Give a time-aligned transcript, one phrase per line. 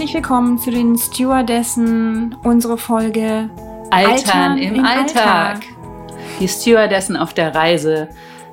[0.00, 3.50] herzlich willkommen zu den Stewardessen, unsere Folge
[3.90, 5.60] Altern im, Alltag.
[6.40, 8.08] Die Stewardessen auf der Reise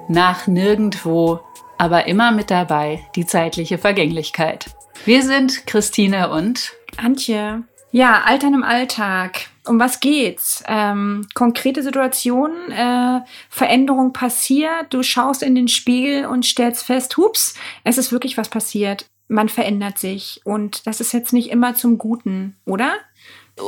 [0.10, 1.40] nach nirgendwo,
[1.78, 4.66] aber immer mit dabei die zeitliche Vergänglichkeit.
[5.06, 7.64] Wir sind Christine und Antje.
[7.92, 9.48] Ja, Altern im Alltag.
[9.66, 10.66] Um was geht's?
[10.68, 17.56] Ähm, konkrete Situationen, äh, Veränderung passiert, du schaust in den Spiegel und stellst fest, hups,
[17.86, 19.06] es ist wirklich was passiert.
[19.28, 22.94] Man verändert sich und das ist jetzt nicht immer zum Guten, oder?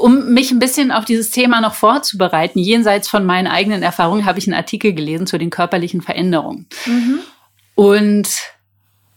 [0.01, 4.39] Um mich ein bisschen auf dieses Thema noch vorzubereiten, jenseits von meinen eigenen Erfahrungen, habe
[4.39, 6.67] ich einen Artikel gelesen zu den körperlichen Veränderungen.
[7.75, 8.29] Und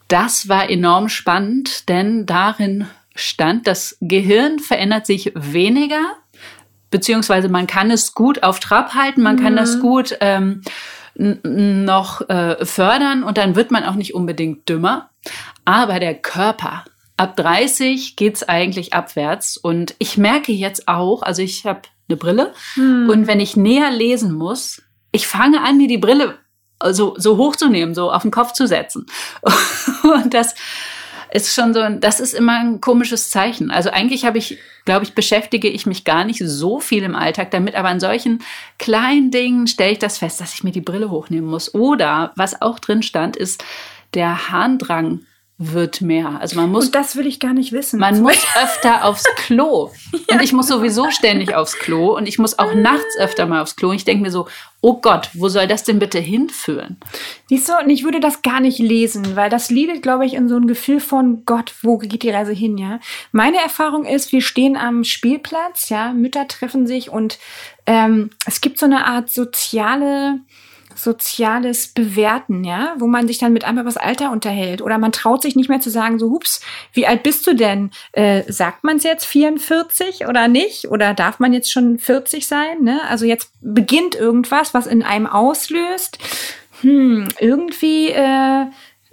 [0.09, 6.17] das war enorm spannend, denn darin stand, das Gehirn verändert sich weniger,
[6.91, 10.63] beziehungsweise man kann es gut auf Trab halten, man kann das gut ähm,
[11.15, 15.11] noch äh, fördern und dann wird man auch nicht unbedingt dümmer.
[15.65, 16.85] Aber der Körper,
[17.17, 19.57] ab 30 geht's eigentlich abwärts.
[19.57, 24.33] Und ich merke jetzt auch, also ich habe eine Brille und wenn ich näher lesen
[24.33, 24.83] muss,
[25.13, 26.39] ich fange an, mir die Brille
[26.91, 29.07] so, so hochzunehmen, so auf den Kopf zu setzen.
[30.03, 30.55] Und das
[31.33, 33.71] ist schon so, das ist immer ein komisches Zeichen.
[33.71, 37.51] Also eigentlich habe ich, glaube ich, beschäftige ich mich gar nicht so viel im Alltag
[37.51, 38.43] damit, aber an solchen
[38.79, 41.75] kleinen Dingen stelle ich das fest, dass ich mir die Brille hochnehmen muss.
[41.75, 43.65] Oder was auch drin stand, ist,
[44.13, 45.21] der Harndrang
[45.71, 46.41] wird mehr.
[46.41, 48.01] Also man muss Und das will ich gar nicht wissen.
[48.01, 49.91] man muss öfter aufs Klo.
[50.31, 52.17] Und ich muss sowieso ständig aufs Klo.
[52.17, 53.91] Und ich muss auch nachts öfter mal aufs Klo.
[53.91, 54.49] Und ich denke mir so,
[54.81, 56.97] oh Gott, wo soll das denn bitte hinführen?
[57.49, 60.49] Siehst du, und ich würde das gar nicht lesen, weil das liedet, glaube ich, in
[60.49, 62.99] so ein Gefühl von Gott, wo geht die Reise hin, ja?
[63.31, 67.39] Meine Erfahrung ist, wir stehen am Spielplatz, ja, Mütter treffen sich und
[67.87, 70.41] ähm, es gibt so eine Art soziale
[70.97, 75.13] soziales Bewerten, ja, wo man sich dann mit einem über das Alter unterhält oder man
[75.13, 76.61] traut sich nicht mehr zu sagen, so hups,
[76.93, 77.91] wie alt bist du denn?
[78.13, 80.89] Äh, sagt man es jetzt 44 oder nicht?
[80.91, 82.83] Oder darf man jetzt schon 40 sein?
[82.83, 83.01] Ne?
[83.09, 86.19] Also jetzt beginnt irgendwas, was in einem auslöst.
[86.83, 88.67] Hm, irgendwie äh,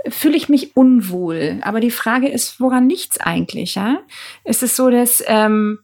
[0.08, 1.60] fühle ich mich unwohl.
[1.62, 3.76] Aber die Frage ist, woran liegt's eigentlich?
[3.76, 4.00] Ja?
[4.44, 5.80] Ist es so, dass ähm,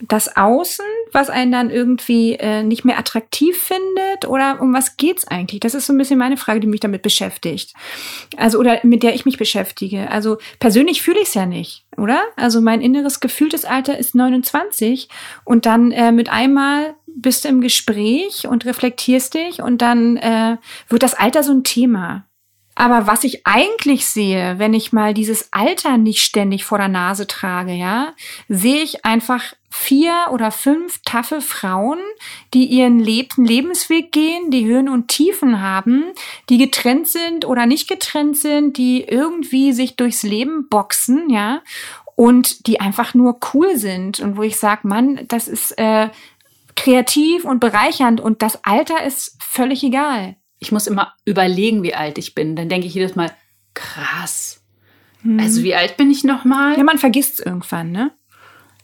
[0.00, 4.26] das Außen, was einen dann irgendwie äh, nicht mehr attraktiv findet?
[4.26, 5.60] Oder um was geht's eigentlich?
[5.60, 7.74] Das ist so ein bisschen meine Frage, die mich damit beschäftigt.
[8.36, 10.10] Also, oder mit der ich mich beschäftige.
[10.10, 12.22] Also, persönlich fühle ich es ja nicht, oder?
[12.36, 15.08] Also, mein inneres gefühltes Alter ist 29
[15.44, 20.56] und dann äh, mit einmal bist du im Gespräch und reflektierst dich und dann äh,
[20.88, 22.24] wird das Alter so ein Thema.
[22.74, 27.26] Aber was ich eigentlich sehe, wenn ich mal dieses Alter nicht ständig vor der Nase
[27.26, 28.14] trage, ja,
[28.48, 31.98] sehe ich einfach vier oder fünf taffe Frauen,
[32.52, 36.04] die ihren Leb Lebensweg gehen, die Höhen und Tiefen haben,
[36.48, 41.62] die getrennt sind oder nicht getrennt sind, die irgendwie sich durchs Leben boxen, ja,
[42.16, 46.10] und die einfach nur cool sind und wo ich sage, Mann, das ist äh,
[46.76, 50.36] kreativ und bereichernd und das Alter ist völlig egal.
[50.58, 52.56] Ich muss immer überlegen, wie alt ich bin.
[52.56, 53.30] Dann denke ich jedes Mal,
[53.72, 54.62] krass.
[55.38, 56.76] Also wie alt bin ich nochmal?
[56.76, 58.12] Ja, man vergisst es irgendwann, ne?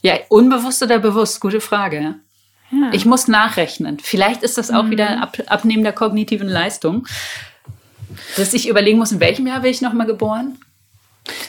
[0.07, 1.41] Ja, unbewusst oder bewusst?
[1.41, 2.15] Gute Frage.
[2.71, 2.91] Ja.
[2.93, 3.99] Ich muss nachrechnen.
[3.99, 7.09] Vielleicht ist das auch wieder ein Ab Abnehmen der kognitiven Leistung.
[8.37, 10.59] Dass ich überlegen muss, in welchem Jahr bin ich nochmal geboren?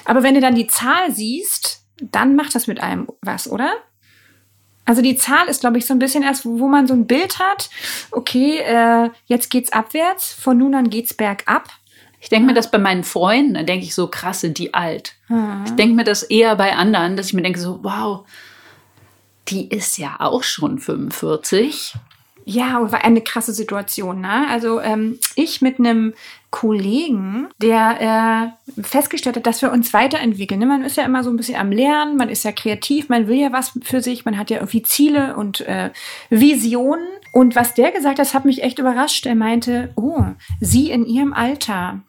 [0.05, 3.71] Aber wenn du dann die Zahl siehst, dann macht das mit einem was, oder?
[4.85, 7.37] Also die Zahl ist, glaube ich, so ein bisschen erst, wo man so ein Bild
[7.37, 7.69] hat,
[8.09, 11.69] okay, äh, jetzt geht's abwärts, von nun an geht's bergab.
[12.19, 15.13] Ich denke mir das bei meinen Freunden, dann denke ich so, krass, sind die alt.
[15.65, 18.25] Ich denke mir das eher bei anderen, dass ich mir denke so, wow,
[19.49, 21.93] die ist ja auch schon 45.
[22.45, 24.21] Ja, war eine krasse Situation.
[24.21, 24.47] Ne?
[24.49, 26.13] Also ähm, ich mit einem
[26.57, 30.59] Kollegen, der äh, festgestellt hat, dass wir uns weiterentwickeln.
[30.59, 30.65] Ne?
[30.65, 33.37] Man ist ja immer so ein bisschen am Lernen, man ist ja kreativ, man will
[33.37, 35.91] ja was für sich, man hat ja irgendwie Ziele und äh,
[36.31, 37.05] Visionen.
[37.31, 39.27] Und was der gesagt hat, das hat mich echt überrascht.
[39.27, 40.23] Er meinte, oh,
[40.59, 42.01] Sie in Ihrem Alter,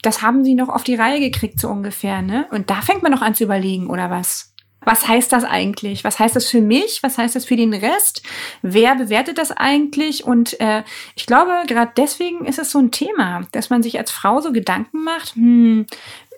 [0.00, 2.22] das haben Sie noch auf die Reihe gekriegt, so ungefähr.
[2.22, 2.46] Ne?
[2.52, 4.54] Und da fängt man noch an zu überlegen, oder was?
[4.80, 6.04] Was heißt das eigentlich?
[6.04, 7.02] Was heißt das für mich?
[7.02, 8.22] Was heißt das für den Rest?
[8.62, 10.24] Wer bewertet das eigentlich?
[10.24, 10.82] Und äh,
[11.16, 14.52] ich glaube, gerade deswegen ist es so ein Thema, dass man sich als Frau so
[14.52, 15.86] Gedanken macht, hm,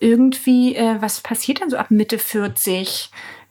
[0.00, 3.10] irgendwie, äh, was passiert denn so ab Mitte 40?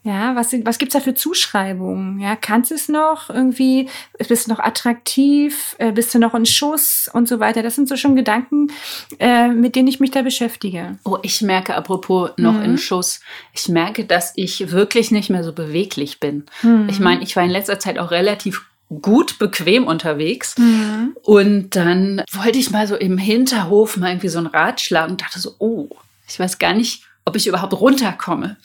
[0.10, 2.20] Ja, was, was gibt's da für Zuschreibungen?
[2.20, 3.88] Ja, kannst du es noch irgendwie?
[4.28, 5.76] Bist du noch attraktiv?
[5.78, 7.62] Äh, bist du noch in Schuss und so weiter?
[7.62, 8.72] Das sind so schon Gedanken,
[9.20, 10.98] äh, mit denen ich mich da beschäftige.
[11.06, 12.64] Oh, ich merke, apropos noch Mhm.
[12.64, 13.20] in Schuss,
[13.54, 16.46] ich merke, dass ich wirklich nicht mehr so beweglich bin.
[16.64, 16.88] Mhm.
[16.90, 18.66] Ich meine, ich war in letzter Zeit auch relativ
[19.02, 20.58] gut bequem unterwegs.
[20.58, 21.16] Mhm.
[21.22, 25.22] Und dann wollte ich mal so im Hinterhof mal irgendwie so ein Rad schlagen und
[25.22, 25.90] dachte so, oh,
[26.28, 28.58] ich weiß gar nicht, ob ich überhaupt runterkomme.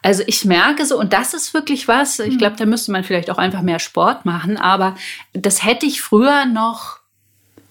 [0.00, 3.30] Also ich merke so, und das ist wirklich was, ich glaube, da müsste man vielleicht
[3.30, 4.94] auch einfach mehr Sport machen, aber
[5.32, 7.00] das hätte ich früher noch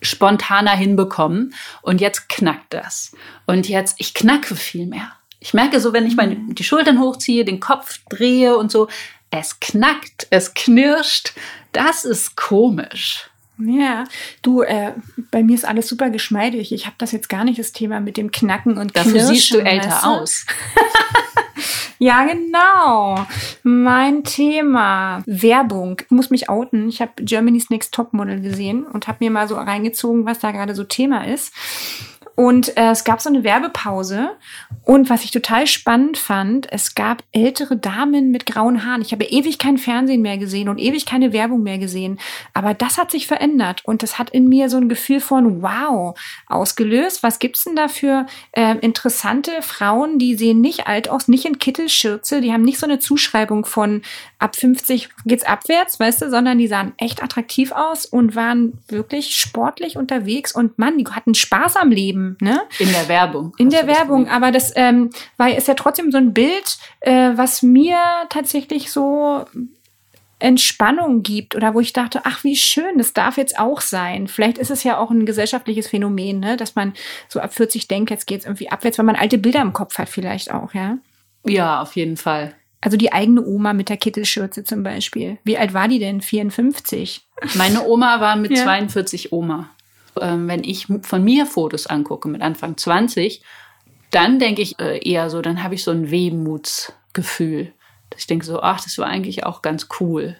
[0.01, 3.13] spontaner hinbekommen und jetzt knackt das.
[3.45, 5.13] Und jetzt, ich knacke viel mehr.
[5.39, 8.87] Ich merke so, wenn ich meine, die Schultern hochziehe, den Kopf drehe und so,
[9.29, 11.33] es knackt, es knirscht.
[11.71, 13.30] Das ist komisch.
[13.65, 14.05] Ja,
[14.41, 14.93] du, äh,
[15.31, 16.71] bei mir ist alles super geschmeidig.
[16.71, 19.35] Ich habe das jetzt gar nicht, das Thema mit dem Knacken und Dafür Knirschen.
[19.35, 20.07] siehst du älter weißt du?
[20.07, 20.45] aus.
[21.99, 23.27] Ja, genau.
[23.61, 26.01] Mein Thema Werbung.
[26.03, 26.89] Ich muss mich outen.
[26.89, 30.73] Ich habe Germany's Next Topmodel gesehen und habe mir mal so reingezogen, was da gerade
[30.73, 31.53] so Thema ist.
[32.35, 34.31] Und äh, es gab so eine Werbepause.
[34.83, 39.01] Und was ich total spannend fand, es gab ältere Damen mit grauen Haaren.
[39.01, 42.19] Ich habe ewig kein Fernsehen mehr gesehen und ewig keine Werbung mehr gesehen.
[42.53, 46.17] Aber das hat sich verändert und das hat in mir so ein Gefühl von Wow
[46.47, 47.21] ausgelöst.
[47.21, 51.59] Was gibt's denn da für äh, interessante Frauen, die sehen nicht alt aus, nicht in
[51.59, 54.01] Kittelschürze, die haben nicht so eine Zuschreibung von
[54.39, 59.37] ab 50 geht's abwärts, weißt du, sondern die sahen echt attraktiv aus und waren wirklich
[59.37, 62.61] sportlich unterwegs und Mann, die hatten Spaß am Leben, ne?
[62.79, 63.53] In der Werbung.
[63.57, 67.61] In der Werbung, aber das ähm, war ist ja trotzdem so ein Bild, äh, was
[67.61, 67.97] mir
[68.29, 69.45] tatsächlich so
[70.39, 74.27] Entspannung gibt oder wo ich dachte, ach wie schön, das darf jetzt auch sein.
[74.27, 76.93] Vielleicht ist es ja auch ein gesellschaftliches Phänomen, ne, dass man
[77.27, 80.09] so ab 40 denkt, jetzt geht's irgendwie abwärts, weil man alte Bilder im Kopf hat
[80.09, 80.97] vielleicht auch, ja.
[81.45, 82.55] Ja, auf jeden Fall.
[82.81, 85.37] Also die eigene Oma mit der Kittelschürze zum Beispiel.
[85.43, 86.21] Wie alt war die denn?
[86.21, 87.21] 54.
[87.53, 88.63] Meine Oma war mit Ja.
[88.63, 89.69] 42 Oma.
[90.19, 93.41] Ähm, wenn ich von mir Fotos angucke mit Anfang 20,
[94.11, 97.73] dann denke ich äh, eher so, dann habe ich so ein Wehmutsgefühl.
[98.09, 100.35] Dass ich denke so, ach, das war eigentlich auch ganz cool.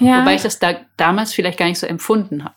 [0.00, 0.20] Ja.
[0.20, 2.54] Wobei ich das da damals vielleicht gar nicht so empfunden habe.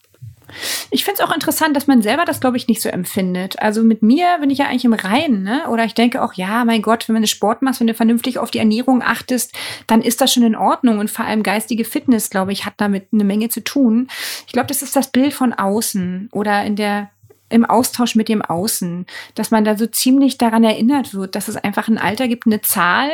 [0.89, 3.59] Ich finde es auch interessant, dass man selber das, glaube ich, nicht so empfindet.
[3.61, 5.67] Also mit mir bin ich ja eigentlich im Reinen, ne?
[5.69, 8.51] Oder ich denke auch, ja, mein Gott, wenn du Sport machst, wenn du vernünftig auf
[8.51, 9.53] die Ernährung achtest,
[9.87, 10.99] dann ist das schon in Ordnung.
[10.99, 14.07] Und vor allem geistige Fitness, glaube ich, hat damit eine Menge zu tun.
[14.45, 17.09] Ich glaube, das ist das Bild von außen oder in der
[17.49, 19.05] im Austausch mit dem Außen,
[19.35, 22.61] dass man da so ziemlich daran erinnert wird, dass es einfach ein Alter gibt, eine
[22.61, 23.09] Zahl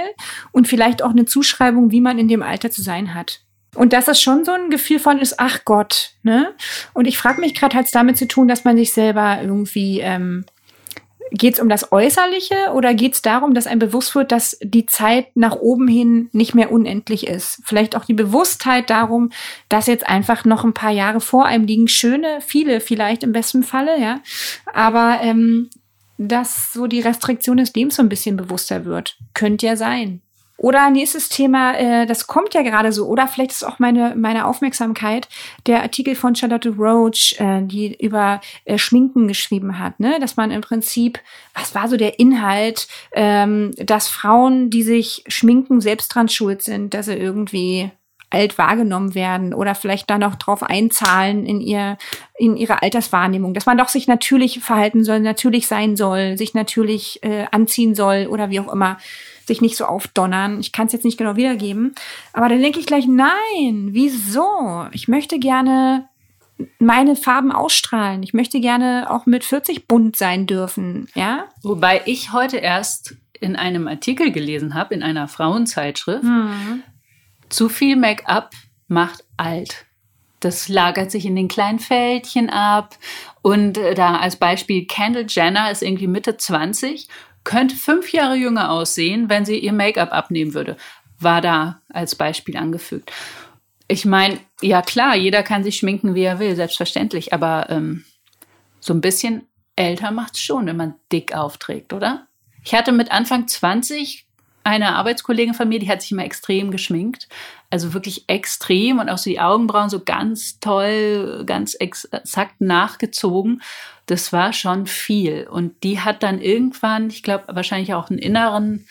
[0.52, 3.43] und vielleicht auch eine Zuschreibung, wie man in dem Alter zu sein hat.
[3.76, 6.54] Und dass das schon so ein Gefühl von ist, ach Gott, ne?
[6.94, 10.00] Und ich frage mich gerade, hat es damit zu tun, dass man sich selber irgendwie,
[10.00, 10.46] ähm,
[11.32, 14.86] geht es um das Äußerliche oder geht es darum, dass einem bewusst wird, dass die
[14.86, 17.62] Zeit nach oben hin nicht mehr unendlich ist?
[17.66, 19.32] Vielleicht auch die Bewusstheit darum,
[19.70, 23.64] dass jetzt einfach noch ein paar Jahre vor einem liegen, schöne, viele vielleicht im besten
[23.64, 24.20] Falle, ja.
[24.72, 25.72] Aber ähm,
[26.20, 29.18] dass so die Restriktion des Lebens so ein bisschen bewusster wird.
[29.34, 30.22] Könnte ja sein.
[30.64, 34.48] Oder nächstes Thema, äh, das kommt ja gerade so, oder vielleicht ist auch meine, meine
[34.48, 35.28] Aufmerksamkeit
[35.68, 40.22] der Artikel von Charlotte Roach, äh, die über äh, Schminken geschrieben hat, ne?
[40.22, 41.20] Dass man im Prinzip,
[41.54, 46.94] was war so der Inhalt, ähm, dass Frauen, die sich schminken, selbst dran schuld sind,
[46.94, 47.92] dass sie irgendwie
[48.34, 51.98] alt wahrgenommen werden oder vielleicht da noch drauf einzahlen in ihr
[52.38, 57.22] in ihre Alterswahrnehmung, dass man doch sich natürlich verhalten soll, natürlich sein soll, sich natürlich
[57.24, 58.98] äh, anziehen soll oder wie auch immer,
[59.46, 60.60] sich nicht so aufdonnern.
[60.60, 61.94] Ich kann es jetzt nicht genau wiedergeben,
[62.34, 64.88] aber dann denke ich gleich, nein, wieso?
[64.92, 66.10] Ich möchte gerne
[66.80, 68.24] meine Farben ausstrahlen.
[68.24, 71.46] Ich möchte gerne auch mit 40 bunt sein dürfen, ja?
[71.62, 76.24] Wobei ich heute erst in einem Artikel gelesen habe, in einer Frauenzeitschrift,
[77.54, 78.52] zu viel Make-up
[78.88, 79.86] macht alt.
[80.40, 82.98] Das lagert sich in den kleinen Fältchen ab.
[83.42, 87.08] Und äh, da als Beispiel, Kendall Jenner ist irgendwie Mitte 20,
[87.44, 90.78] könnte fünf Jahre jünger aussehen, wenn sie ihr Make-up abnehmen würde.
[91.20, 93.12] War da als Beispiel angefügt.
[93.88, 97.34] Ich meine, ja klar, jeder kann sich schminken, wie er will, selbstverständlich.
[97.34, 98.04] Aber ähm,
[98.80, 102.28] so ein bisschen älter macht's schon, wenn man dick aufträgt, oder?
[102.66, 104.26] Ich hatte mit Anfang 20
[104.64, 107.28] eine Arbeitskollegin von mir, die hat sich immer extrem geschminkt.
[107.70, 113.62] Also wirklich extrem und auch so die Augenbrauen so ganz toll, ganz exakt nachgezogen.
[114.06, 115.48] Das war schon viel.
[115.50, 118.88] Und die hat dann irgendwann, ich glaube, wahrscheinlich auch einen inneren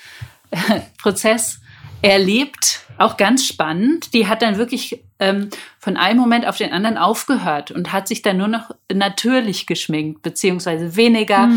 [0.51, 1.61] äh, Prozess
[2.03, 4.13] erlebt, auch ganz spannend.
[4.13, 5.49] Die hat dann wirklich ähm,
[5.79, 10.23] von einem Moment auf den anderen aufgehört und hat sich dann nur noch natürlich geschminkt,
[10.23, 11.49] beziehungsweise weniger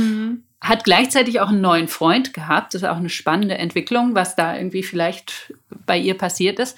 [0.66, 2.74] hat gleichzeitig auch einen neuen Freund gehabt.
[2.74, 5.54] Das ist auch eine spannende Entwicklung, was da irgendwie vielleicht
[5.86, 6.78] bei ihr passiert ist.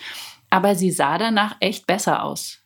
[0.50, 2.60] Aber sie sah danach echt besser aus.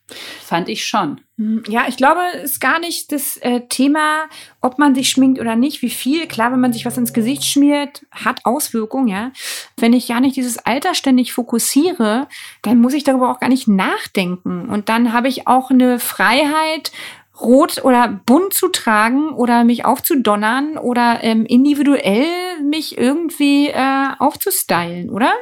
[0.44, 1.22] Fand ich schon.
[1.38, 4.26] Hm, ja, ich glaube, es ist gar nicht das äh, Thema,
[4.60, 6.28] ob man sich schminkt oder nicht, wie viel.
[6.28, 9.32] Klar, wenn man sich was ins Gesicht schmiert, hat Auswirkungen, ja.
[9.78, 12.28] Wenn ich gar nicht dieses Alter ständig fokussiere,
[12.62, 14.68] dann muss ich darüber auch gar nicht nachdenken.
[14.68, 16.92] Und dann habe ich auch eine Freiheit,
[17.42, 22.28] rot oder bunt zu tragen oder mich aufzudonnern oder ähm, individuell
[22.64, 25.34] mich irgendwie äh, aufzustylen, oder?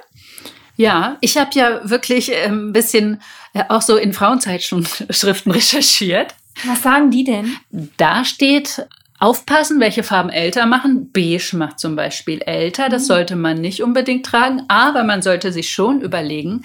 [0.75, 3.21] Ja, ich habe ja wirklich äh, ein bisschen
[3.53, 6.35] äh, auch so in Frauenzeitschriften recherchiert.
[6.65, 7.55] Was sagen die denn?
[7.97, 8.85] Da steht,
[9.19, 11.11] aufpassen, welche Farben älter machen.
[11.11, 12.89] Beige macht zum Beispiel älter.
[12.89, 13.07] Das mhm.
[13.07, 16.63] sollte man nicht unbedingt tragen, aber man sollte sich schon überlegen,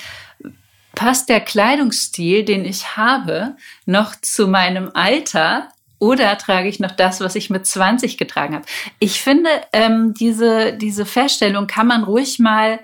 [0.94, 5.68] passt der Kleidungsstil, den ich habe, noch zu meinem Alter?
[5.98, 8.66] Oder trage ich noch das, was ich mit 20 getragen habe?
[8.98, 12.80] Ich finde, ähm, diese, diese Feststellung kann man ruhig mal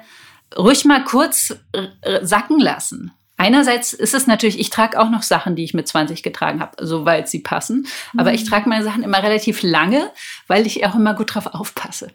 [0.57, 3.13] ruhig mal kurz äh, sacken lassen.
[3.37, 6.85] Einerseits ist es natürlich, ich trage auch noch Sachen, die ich mit 20 getragen habe,
[6.85, 7.87] soweit sie passen.
[8.13, 8.21] Mhm.
[8.21, 10.11] Aber ich trage meine Sachen immer relativ lange,
[10.47, 12.09] weil ich auch immer gut drauf aufpasse.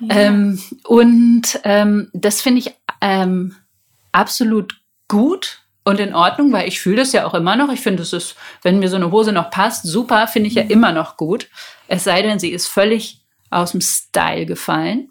[0.00, 0.16] Ja.
[0.16, 3.54] Ähm, und ähm, das finde ich ähm,
[4.12, 4.81] absolut
[5.12, 7.70] gut und in Ordnung, weil ich fühle das ja auch immer noch.
[7.70, 10.64] Ich finde, es ist, wenn mir so eine Hose noch passt, super, finde ich ja
[10.64, 10.70] mhm.
[10.70, 11.48] immer noch gut.
[11.86, 15.10] Es sei denn, sie ist völlig aus dem Style gefallen.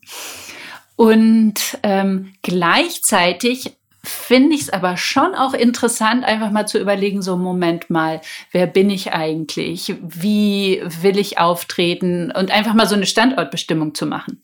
[0.95, 7.37] Und ähm, gleichzeitig finde ich es aber schon auch interessant, einfach mal zu überlegen, so
[7.37, 9.93] Moment mal, wer bin ich eigentlich?
[10.01, 12.31] Wie will ich auftreten?
[12.31, 14.41] Und einfach mal so eine Standortbestimmung zu machen.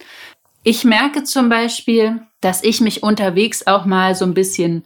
[0.62, 4.84] Ich merke zum Beispiel, dass ich mich unterwegs auch mal so ein bisschen,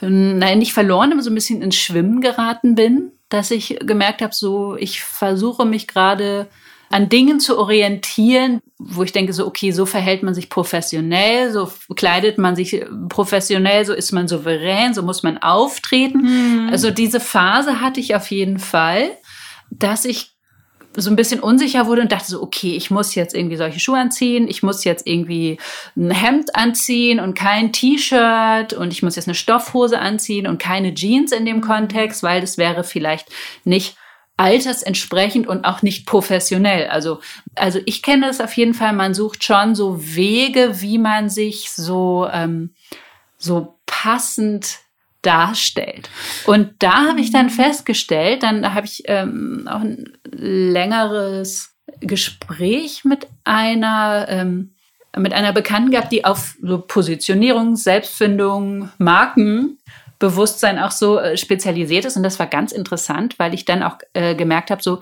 [0.00, 4.34] nein, nicht verloren, aber so ein bisschen ins Schwimmen geraten bin, dass ich gemerkt habe,
[4.34, 6.48] so ich versuche mich gerade
[6.90, 11.70] an Dingen zu orientieren, wo ich denke, so, okay, so verhält man sich professionell, so
[11.94, 16.22] kleidet man sich professionell, so ist man souverän, so muss man auftreten.
[16.22, 16.68] Mhm.
[16.70, 19.10] Also diese Phase hatte ich auf jeden Fall,
[19.70, 20.32] dass ich
[20.96, 23.98] so ein bisschen unsicher wurde und dachte so, okay, ich muss jetzt irgendwie solche Schuhe
[23.98, 25.58] anziehen, ich muss jetzt irgendwie
[25.96, 30.92] ein Hemd anziehen und kein T-Shirt und ich muss jetzt eine Stoffhose anziehen und keine
[30.94, 31.62] Jeans in dem mhm.
[31.62, 33.28] Kontext, weil das wäre vielleicht
[33.64, 33.96] nicht
[34.36, 36.88] altersentsprechend und auch nicht professionell.
[36.88, 37.20] Also,
[37.56, 41.70] also ich kenne es auf jeden Fall, man sucht schon so Wege, wie man sich
[41.70, 42.70] so, ähm,
[43.36, 44.78] so passend
[45.22, 46.08] darstellt.
[46.46, 53.26] Und da habe ich dann festgestellt, dann habe ich ähm, auch ein längeres Gespräch mit
[53.44, 54.74] einer ähm,
[55.16, 59.78] mit einer Bekannten gehabt, die auf so Positionierung, Selbstfindung, Marken
[60.20, 62.16] Bewusstsein auch so äh, spezialisiert ist.
[62.16, 65.00] Und das war ganz interessant, weil ich dann auch äh, gemerkt habe, so,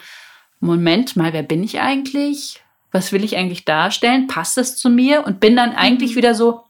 [0.61, 2.63] Moment mal, wer bin ich eigentlich?
[2.93, 4.29] Was will ich eigentlich darstellen?
[4.29, 5.27] Passt das zu mir?
[5.27, 6.17] Und bin dann eigentlich mhm.
[6.17, 6.63] wieder so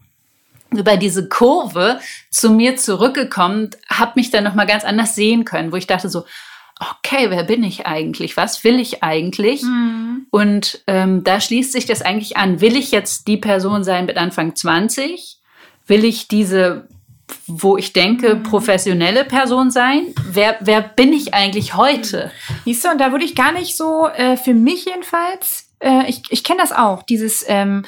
[0.70, 5.76] über diese Kurve zu mir zurückgekommen, habe mich dann nochmal ganz anders sehen können, wo
[5.76, 6.24] ich dachte so,
[6.80, 8.36] okay, wer bin ich eigentlich?
[8.36, 9.62] Was will ich eigentlich?
[9.62, 10.26] Mhm.
[10.30, 12.60] Und ähm, da schließt sich das eigentlich an.
[12.60, 15.38] Will ich jetzt die Person sein mit Anfang 20?
[15.86, 16.86] Will ich diese
[17.46, 18.42] wo ich denke, mhm.
[18.42, 20.14] professionelle Person sein.
[20.30, 22.30] Wer, wer bin ich eigentlich heute?
[22.64, 26.22] Siehst du, und da würde ich gar nicht so, äh, für mich jedenfalls, äh, ich,
[26.30, 27.84] ich kenne das auch, dieses ähm,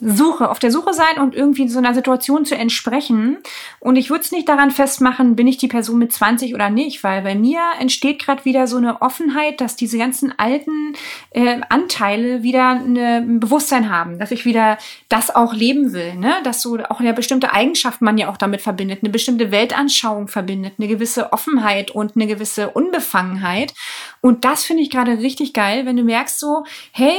[0.00, 3.38] Suche, auf der Suche sein und irgendwie so einer Situation zu entsprechen.
[3.80, 7.04] Und ich würde es nicht daran festmachen, bin ich die Person mit 20 oder nicht,
[7.04, 10.94] weil bei mir entsteht gerade wieder so eine Offenheit, dass diese ganzen alten
[11.30, 16.34] äh, Anteile wieder eine, ein Bewusstsein haben, dass ich wieder das auch leben will, ne?
[16.44, 20.74] dass so auch eine bestimmte Eigenschaft man ja auch damit verbindet, eine bestimmte Weltanschauung verbindet,
[20.78, 23.74] eine gewisse Offenheit und eine gewisse Unbefangenheit.
[24.20, 27.16] Und das finde ich gerade richtig geil, wenn du merkst so, hey,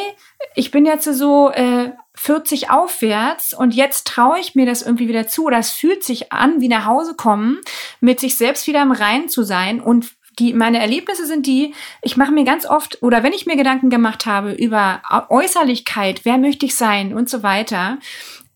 [0.55, 1.91] ich bin jetzt so äh,
[2.25, 6.60] 40 aufwärts und jetzt traue ich mir das irgendwie wieder zu es fühlt sich an,
[6.60, 7.62] wie nach Hause kommen,
[8.00, 10.08] mit sich selbst wieder im Reinen zu sein und
[10.39, 13.89] die, meine Erlebnisse sind die, ich mache mir ganz oft, oder wenn ich mir Gedanken
[13.89, 18.00] gemacht habe über Äußerlichkeit, wer möchte ich sein und so weiter,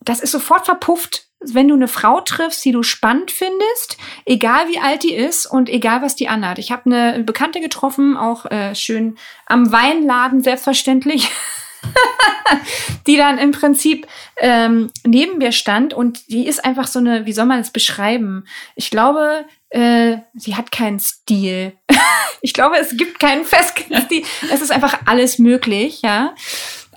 [0.02, 4.80] das ist sofort verpufft, wenn du eine Frau triffst, die du spannend findest, egal wie
[4.80, 6.58] alt die ist und egal was die anhat.
[6.58, 11.32] Ich habe eine Bekannte getroffen, auch äh, schön am Weinladen selbstverständlich.
[13.08, 14.08] die dann im Prinzip
[14.38, 18.46] ähm, neben mir stand und die ist einfach so eine, wie soll man das beschreiben?
[18.76, 21.74] Ich glaube, äh, sie hat keinen Stil.
[22.42, 24.24] ich glaube, es gibt keinen festen Stil.
[24.52, 26.36] Es ist einfach alles möglich, ja.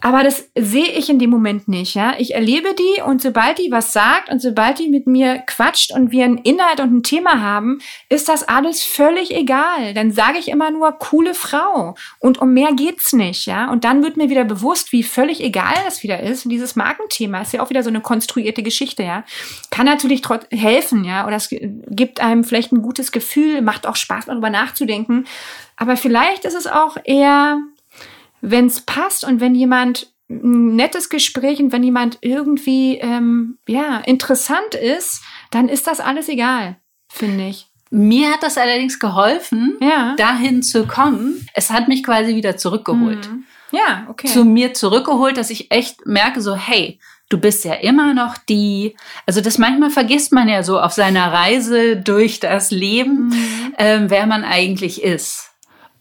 [0.04, 2.14] Aber das sehe ich in dem Moment nicht, ja.
[2.18, 6.10] Ich erlebe die und sobald die was sagt und sobald die mit mir quatscht und
[6.10, 7.78] wir einen Inhalt und ein Thema haben,
[8.08, 9.94] ist das alles völlig egal.
[9.94, 13.70] Dann sage ich immer nur coole Frau und um mehr geht's nicht, ja.
[13.70, 16.46] Und dann wird mir wieder bewusst, wie völlig egal das wieder ist.
[16.46, 19.22] Und dieses Markenthema ist ja auch wieder so eine konstruierte Geschichte, ja.
[19.70, 21.28] Kann natürlich helfen, ja.
[21.28, 25.26] Oder es gibt einem vielleicht ein gutes Gefühl, macht auch Spaß darüber nachzudenken.
[25.76, 27.58] Aber vielleicht ist es auch eher
[28.42, 33.98] wenn es passt und wenn jemand ein nettes Gespräch und wenn jemand irgendwie ähm, ja
[33.98, 36.76] interessant ist, dann ist das alles egal,
[37.08, 37.68] finde ich.
[37.90, 40.14] Mir hat das allerdings geholfen, ja.
[40.16, 41.46] dahin zu kommen.
[41.54, 43.30] Es hat mich quasi wieder zurückgeholt.
[43.30, 43.44] Mhm.
[43.70, 44.28] Ja, okay.
[44.28, 48.96] Zu mir zurückgeholt, dass ich echt merke, so, hey, du bist ja immer noch die,
[49.26, 53.74] also das manchmal vergisst man ja so auf seiner Reise durch das Leben, mhm.
[53.78, 55.51] ähm, wer man eigentlich ist.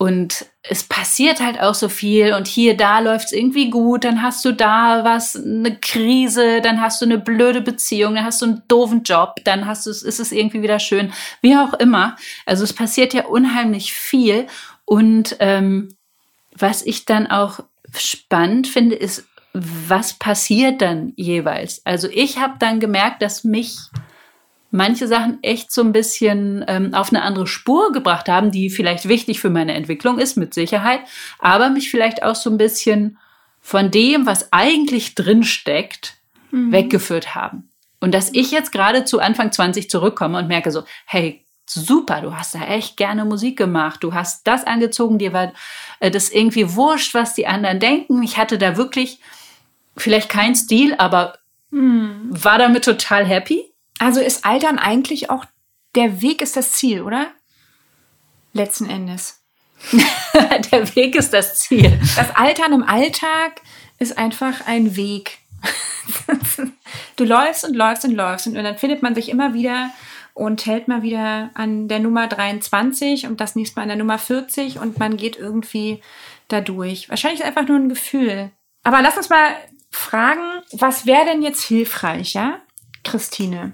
[0.01, 4.23] Und es passiert halt auch so viel und hier, da läuft es irgendwie gut, dann
[4.23, 8.47] hast du da was, eine Krise, dann hast du eine blöde Beziehung, dann hast du
[8.47, 12.15] einen doofen Job, dann hast du, ist es irgendwie wieder schön, wie auch immer.
[12.47, 14.47] Also es passiert ja unheimlich viel
[14.85, 15.95] und ähm,
[16.57, 17.59] was ich dann auch
[17.95, 21.85] spannend finde, ist, was passiert dann jeweils?
[21.85, 23.77] Also ich habe dann gemerkt, dass mich
[24.71, 29.07] manche Sachen echt so ein bisschen ähm, auf eine andere Spur gebracht haben, die vielleicht
[29.07, 31.01] wichtig für meine Entwicklung ist, mit Sicherheit,
[31.39, 33.17] aber mich vielleicht auch so ein bisschen
[33.61, 36.15] von dem, was eigentlich drin steckt,
[36.51, 36.71] mhm.
[36.71, 37.69] weggeführt haben.
[37.99, 42.35] Und dass ich jetzt gerade zu Anfang 20 zurückkomme und merke so, hey, super, du
[42.35, 45.53] hast da echt gerne Musik gemacht, du hast das angezogen, dir war
[45.99, 48.23] äh, das irgendwie wurscht, was die anderen denken.
[48.23, 49.19] Ich hatte da wirklich
[49.95, 51.37] vielleicht keinen Stil, aber
[51.69, 52.29] mhm.
[52.29, 53.70] war damit total happy.
[54.01, 55.45] Also ist Altern eigentlich auch
[55.93, 57.27] der Weg ist das Ziel, oder?
[58.51, 59.43] Letzten Endes.
[60.71, 61.99] der Weg ist das Ziel.
[62.15, 63.61] Das Altern im Alltag
[63.99, 65.37] ist einfach ein Weg.
[67.15, 69.91] du läufst und läufst und läufst und dann findet man sich immer wieder
[70.33, 74.17] und hält mal wieder an der Nummer 23 und das nächste Mal an der Nummer
[74.17, 76.01] 40 und man geht irgendwie
[76.47, 77.07] da durch.
[77.07, 78.49] Wahrscheinlich einfach nur ein Gefühl.
[78.81, 79.55] Aber lass uns mal
[79.91, 82.61] fragen, was wäre denn jetzt hilfreich, ja,
[83.03, 83.73] Christine?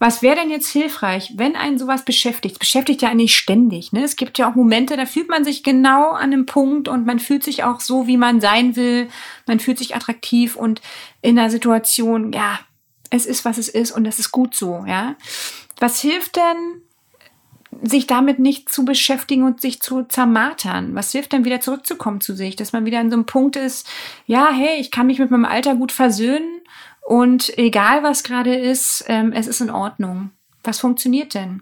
[0.00, 2.54] Was wäre denn jetzt hilfreich, wenn einen sowas beschäftigt?
[2.54, 3.92] Es beschäftigt ja eigentlich ständig.
[3.92, 4.02] Ne?
[4.02, 7.18] Es gibt ja auch Momente, da fühlt man sich genau an einem Punkt und man
[7.18, 9.10] fühlt sich auch so, wie man sein will.
[9.46, 10.80] Man fühlt sich attraktiv und
[11.20, 12.58] in der Situation, ja,
[13.10, 14.84] es ist, was es ist und das ist gut so.
[14.88, 15.16] Ja,
[15.78, 16.82] was hilft denn,
[17.82, 20.94] sich damit nicht zu beschäftigen und sich zu zermartern?
[20.94, 23.86] Was hilft denn wieder zurückzukommen zu sich, dass man wieder an so einem Punkt ist,
[24.24, 26.60] ja, hey, ich kann mich mit meinem Alter gut versöhnen
[27.10, 30.30] und egal was gerade ist, ähm, es ist in Ordnung.
[30.62, 31.60] Was funktioniert denn?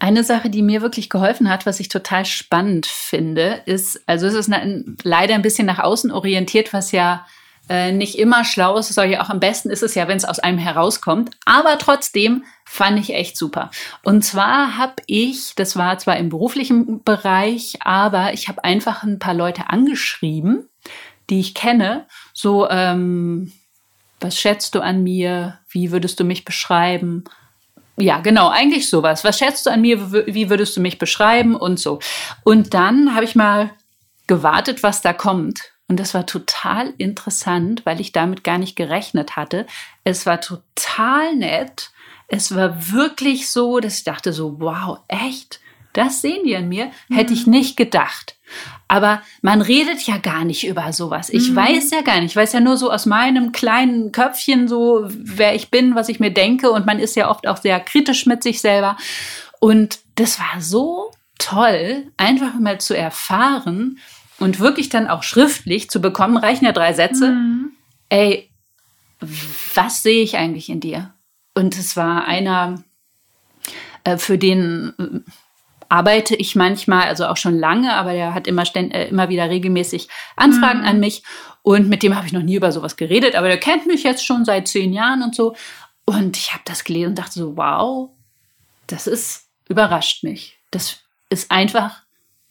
[0.00, 4.34] Eine Sache, die mir wirklich geholfen hat, was ich total spannend finde, ist, also es
[4.34, 7.24] ist eine, leider ein bisschen nach außen orientiert, was ja
[7.68, 8.92] äh, nicht immer schlau ist.
[8.92, 11.30] Soll ja auch am besten ist es ja, wenn es aus einem herauskommt.
[11.44, 13.70] Aber trotzdem fand ich echt super.
[14.02, 19.20] Und zwar habe ich, das war zwar im beruflichen Bereich, aber ich habe einfach ein
[19.20, 20.68] paar Leute angeschrieben,
[21.30, 23.52] die ich kenne, so ähm,
[24.24, 25.58] was schätzt du an mir?
[25.68, 27.24] Wie würdest du mich beschreiben?
[27.98, 29.22] Ja, genau, eigentlich sowas.
[29.22, 30.12] Was schätzt du an mir?
[30.26, 31.54] Wie würdest du mich beschreiben?
[31.54, 32.00] Und so.
[32.42, 33.70] Und dann habe ich mal
[34.26, 35.60] gewartet, was da kommt.
[35.88, 39.66] Und das war total interessant, weil ich damit gar nicht gerechnet hatte.
[40.04, 41.90] Es war total nett.
[42.26, 45.60] Es war wirklich so, dass ich dachte so, wow, echt?
[45.94, 46.90] Das sehen die an mir?
[47.10, 47.52] Hätte ich mhm.
[47.52, 48.36] nicht gedacht.
[48.88, 51.30] Aber man redet ja gar nicht über sowas.
[51.30, 51.56] Ich mhm.
[51.56, 52.32] weiß ja gar nicht.
[52.32, 56.20] Ich weiß ja nur so aus meinem kleinen Köpfchen so, wer ich bin, was ich
[56.20, 56.70] mir denke.
[56.70, 58.96] Und man ist ja oft auch sehr kritisch mit sich selber.
[59.60, 63.98] Und das war so toll, einfach mal zu erfahren
[64.38, 67.30] und wirklich dann auch schriftlich zu bekommen, reichen ja drei Sätze.
[67.30, 67.72] Mhm.
[68.08, 68.50] Ey,
[69.74, 71.14] was sehe ich eigentlich in dir?
[71.54, 72.82] Und es war einer,
[74.04, 75.24] äh, für den
[75.94, 80.08] arbeite ich manchmal, also auch schon lange, aber der hat immer, äh, immer wieder regelmäßig
[80.34, 80.86] Anfragen mhm.
[80.86, 81.22] an mich.
[81.62, 84.26] Und mit dem habe ich noch nie über sowas geredet, aber der kennt mich jetzt
[84.26, 85.54] schon seit zehn Jahren und so.
[86.04, 88.10] Und ich habe das gelesen und dachte so, wow,
[88.88, 90.58] das ist, überrascht mich.
[90.72, 90.98] Das
[91.30, 92.02] ist einfach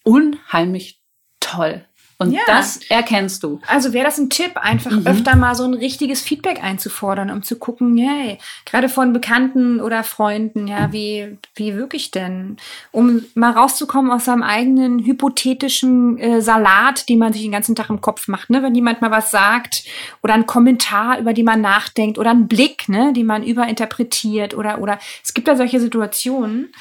[0.03, 1.01] unheimlich
[1.41, 1.85] toll.
[2.17, 2.41] Und ja.
[2.47, 3.59] das erkennst du.
[3.67, 5.07] Also wäre das ein Tipp, einfach mhm.
[5.07, 10.03] öfter mal so ein richtiges Feedback einzufordern, um zu gucken, hey, gerade von Bekannten oder
[10.03, 12.57] Freunden, ja, wie, wie wirklich denn?
[12.91, 17.89] Um mal rauszukommen aus seinem eigenen hypothetischen äh, Salat, die man sich den ganzen Tag
[17.89, 18.61] im Kopf macht, ne?
[18.63, 19.83] Wenn jemand mal was sagt
[20.21, 24.79] oder ein Kommentar, über die man nachdenkt oder ein Blick, ne, die man überinterpretiert oder,
[24.79, 26.73] oder es gibt da solche Situationen.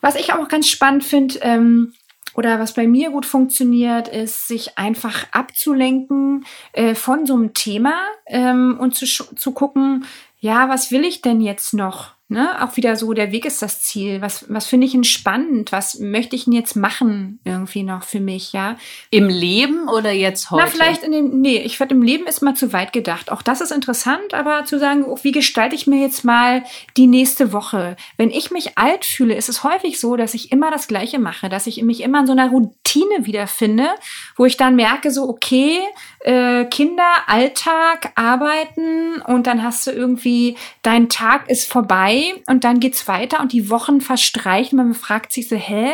[0.00, 1.92] Was ich auch ganz spannend finde, ähm,
[2.34, 7.94] oder was bei mir gut funktioniert, ist, sich einfach abzulenken äh, von so einem Thema
[8.26, 10.04] ähm, und zu, zu gucken,
[10.38, 12.14] ja, was will ich denn jetzt noch?
[12.32, 12.62] Ne?
[12.62, 14.20] Auch wieder so, der Weg ist das Ziel.
[14.20, 15.72] Was, was finde ich entspannend?
[15.72, 18.76] Was möchte ich denn jetzt machen irgendwie noch für mich, ja?
[19.10, 20.62] Im Leben oder jetzt heute?
[20.62, 23.32] Na, vielleicht in dem, nee, ich finde, im Leben ist mal zu weit gedacht.
[23.32, 26.62] Auch das ist interessant, aber zu sagen, oh, wie gestalte ich mir jetzt mal
[26.96, 27.96] die nächste Woche?
[28.16, 31.48] Wenn ich mich alt fühle, ist es häufig so, dass ich immer das Gleiche mache,
[31.48, 33.88] dass ich mich immer in so einer Routine wiederfinde,
[34.36, 35.80] wo ich dann merke, so, okay,
[36.20, 42.80] äh, Kinder, Alltag, Arbeiten und dann hast du irgendwie, dein Tag ist vorbei und dann
[42.80, 44.76] geht's weiter und die Wochen verstreichen.
[44.76, 45.92] Man fragt sich so, hä?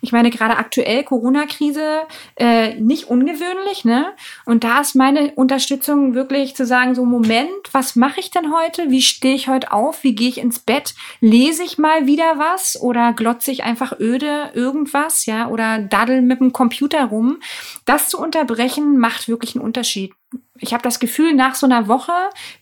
[0.00, 2.02] Ich meine, gerade aktuell Corona-Krise,
[2.36, 4.12] äh, nicht ungewöhnlich, ne?
[4.44, 8.90] Und da ist meine Unterstützung wirklich zu sagen, so Moment, was mache ich denn heute?
[8.90, 10.04] Wie stehe ich heute auf?
[10.04, 10.94] Wie gehe ich ins Bett?
[11.20, 15.48] Lese ich mal wieder was oder glotze ich einfach öde irgendwas, ja?
[15.48, 17.40] Oder daddel mit dem Computer rum?
[17.84, 20.12] Das zu unterbrechen macht wirklich einen Unterschied
[20.58, 22.12] ich habe das Gefühl, nach so einer Woche,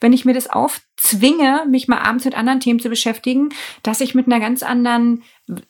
[0.01, 3.51] wenn ich mir das aufzwinge, mich mal abends mit anderen Themen zu beschäftigen,
[3.83, 5.23] dass ich mit einer ganz anderen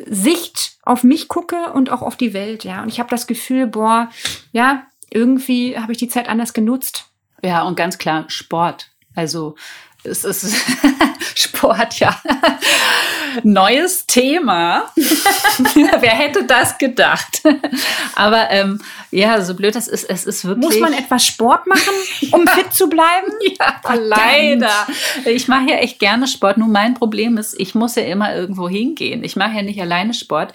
[0.06, 2.82] Sicht auf mich gucke und auch auf die Welt, ja.
[2.82, 4.08] Und ich habe das Gefühl, boah,
[4.52, 7.06] ja, irgendwie habe ich die Zeit anders genutzt.
[7.42, 8.90] Ja, und ganz klar Sport.
[9.14, 9.56] Also
[10.04, 10.56] es ist
[11.34, 12.20] Sport, ja.
[13.42, 14.90] Neues Thema.
[14.94, 17.42] Wer hätte das gedacht?
[18.14, 20.64] Aber ähm, ja, so blöd das ist, es ist wirklich.
[20.64, 21.94] Muss man etwas Sport machen,
[22.32, 22.52] um ja.
[22.52, 23.32] fit zu bleiben?
[23.58, 24.08] Ja, Verdammt.
[24.08, 24.86] leider.
[25.24, 26.58] Ich mache ja echt gerne Sport.
[26.58, 29.24] Nur mein Problem ist, ich muss ja immer irgendwo hingehen.
[29.24, 30.52] Ich mache ja nicht alleine Sport.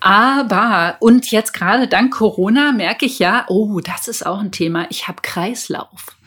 [0.00, 4.86] Aber, und jetzt gerade dank Corona merke ich ja, oh, das ist auch ein Thema.
[4.90, 6.17] Ich habe Kreislauf.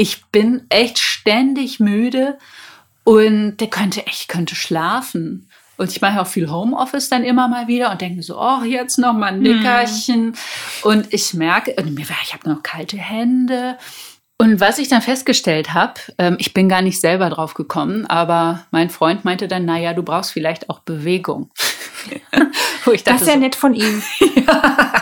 [0.00, 2.38] Ich bin echt ständig müde
[3.04, 5.50] und der könnte echt, könnte schlafen.
[5.76, 8.96] Und ich mache auch viel Homeoffice dann immer mal wieder und denke so, oh, jetzt
[8.96, 9.58] noch mal ein hm.
[9.58, 10.24] Nickerchen.
[10.28, 10.34] Mhm.
[10.84, 11.76] Und ich merke,
[12.22, 13.76] ich habe noch kalte Hände.
[14.40, 18.64] Und was ich dann festgestellt habe, ähm, ich bin gar nicht selber drauf gekommen, aber
[18.70, 21.50] mein Freund meinte dann, naja, du brauchst vielleicht auch Bewegung.
[22.86, 24.02] dachte, das ist ja nett von ihm.
[24.34, 24.96] ja.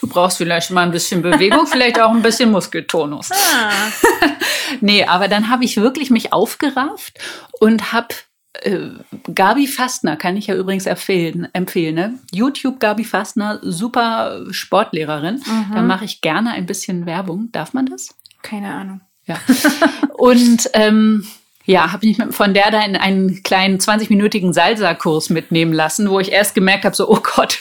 [0.00, 3.30] Du brauchst vielleicht mal ein bisschen Bewegung, vielleicht auch ein bisschen Muskeltonus.
[3.30, 3.70] Ah.
[4.80, 7.20] nee, aber dann habe ich wirklich mich aufgerafft
[7.60, 8.08] und habe
[9.34, 11.48] Gabi Fastner kann ich ja übrigens empfehlen.
[11.52, 12.18] empfehlen ne?
[12.32, 15.42] YouTube Gabi Fastner, super Sportlehrerin.
[15.46, 15.74] Mhm.
[15.74, 17.50] Da mache ich gerne ein bisschen Werbung.
[17.52, 18.14] Darf man das?
[18.42, 19.00] Keine Ahnung.
[19.26, 19.38] Ja.
[20.16, 21.26] Und ähm,
[21.66, 26.30] ja, habe ich von der da in einen kleinen 20-minütigen Salsa-Kurs mitnehmen lassen, wo ich
[26.30, 27.58] erst gemerkt habe, so, oh Gott,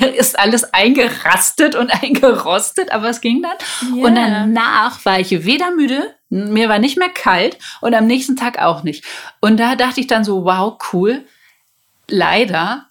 [0.18, 3.96] ist alles eingerastet und eingerostet, aber es ging dann.
[3.96, 4.06] Yeah.
[4.06, 8.58] Und danach war ich weder müde, mir war nicht mehr kalt und am nächsten Tag
[8.58, 9.04] auch nicht.
[9.40, 11.24] Und da dachte ich dann so, wow, cool.
[12.08, 12.86] Leider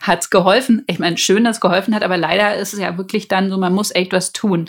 [0.00, 0.84] hat's geholfen.
[0.86, 3.58] Ich meine, schön, dass es geholfen hat, aber leider ist es ja wirklich dann so,
[3.58, 4.68] man muss echt was tun.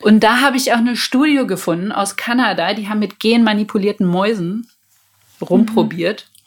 [0.00, 4.68] Und da habe ich auch eine Studie gefunden aus Kanada, die haben mit genmanipulierten Mäusen
[5.40, 6.26] rumprobiert.
[6.28, 6.42] Mhm.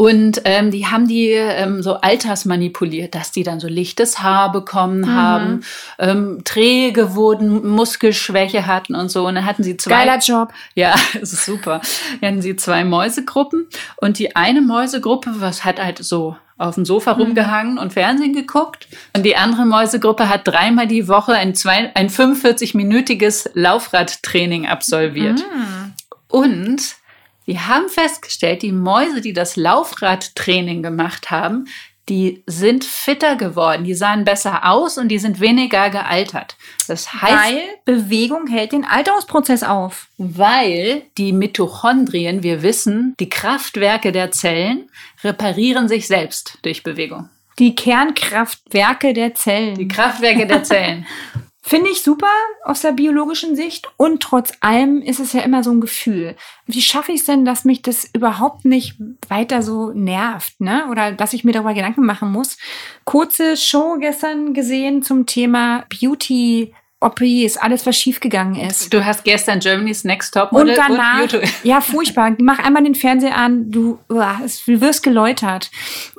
[0.00, 5.00] Und ähm, die haben die ähm, so altersmanipuliert, dass die dann so lichtes Haar bekommen
[5.00, 5.14] mhm.
[5.14, 5.60] haben,
[5.98, 9.26] ähm, träge wurden, Muskelschwäche hatten und so.
[9.26, 9.90] Und dann hatten sie zwei.
[9.90, 10.54] Geiler Job.
[10.74, 11.82] Ja, das ist super.
[12.22, 16.86] Dann hatten sie zwei Mäusegruppen und die eine Mäusegruppe, was hat halt so auf dem
[16.86, 17.20] Sofa mhm.
[17.20, 18.88] rumgehangen und Fernsehen geguckt.
[19.14, 25.40] Und die andere Mäusegruppe hat dreimal die Woche ein, zwei, ein 45-minütiges Laufradtraining absolviert.
[25.40, 25.92] Mhm.
[26.28, 27.00] Und
[27.44, 31.66] wir haben festgestellt, die Mäuse, die das Laufradtraining gemacht haben,
[32.10, 36.56] die sind fitter geworden, die sahen besser aus und die sind weniger gealtert.
[36.88, 40.08] Das heißt, weil Bewegung hält den Alterungsprozess auf.
[40.18, 44.90] Weil die Mitochondrien, wir wissen, die Kraftwerke der Zellen
[45.22, 47.28] reparieren sich selbst durch Bewegung.
[47.60, 49.76] Die Kernkraftwerke der Zellen.
[49.76, 51.06] Die Kraftwerke der Zellen.
[51.62, 52.26] Finde ich super
[52.64, 56.34] aus der biologischen Sicht und trotz allem ist es ja immer so ein Gefühl.
[56.66, 58.96] Wie schaffe ich es denn, dass mich das überhaupt nicht
[59.28, 60.88] weiter so nervt, ne?
[60.90, 62.56] Oder dass ich mir darüber Gedanken machen muss?
[63.04, 68.92] Kurze Show gestern gesehen zum Thema Beauty ob ist alles, was schiefgegangen ist.
[68.92, 72.36] Du hast gestern Germany's Next Top und danach, und ja, furchtbar.
[72.38, 75.70] Mach einmal den Fernseher an, du, du wirst geläutert.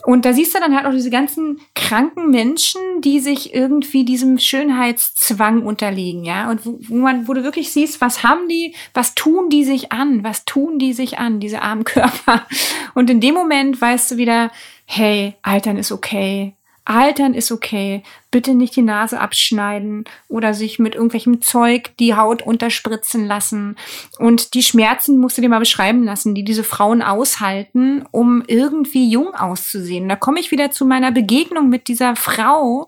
[0.06, 4.40] Und da siehst du dann halt auch diese ganzen kranken Menschen, die sich irgendwie diesem
[4.40, 6.50] Schönheitszwang unterliegen, ja.
[6.50, 9.92] Und wo, wo man, wo du wirklich siehst, was haben die, was tun die sich
[9.92, 12.48] an, was tun die sich an, diese armen Körper.
[12.96, 14.52] Und in dem Moment weißt du wieder,
[14.86, 18.04] hey, Altern ist okay Altern ist okay.
[18.32, 23.76] Bitte nicht die Nase abschneiden oder sich mit irgendwelchem Zeug die Haut unterspritzen lassen.
[24.18, 29.10] Und die Schmerzen musst du dir mal beschreiben lassen, die diese Frauen aushalten, um irgendwie
[29.12, 30.10] jung auszusehen.
[30.10, 32.88] Da komme ich wieder zu meiner Begegnung mit dieser Frau,